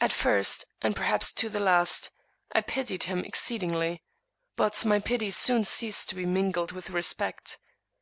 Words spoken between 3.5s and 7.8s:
ingly. But my pity soon ceased to be mingled with respect.